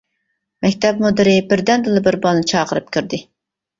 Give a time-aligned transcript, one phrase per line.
[0.65, 3.21] مەكتەپ مۇدىرى بىردەمدىلا بىر بالىنى چاقىرىپ كىردى.